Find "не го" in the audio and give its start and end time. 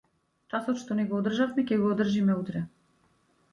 1.01-1.19